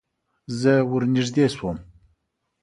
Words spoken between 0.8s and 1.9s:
ور نږدې شوم.